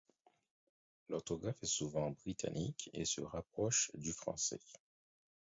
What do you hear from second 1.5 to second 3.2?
est souvent britannique et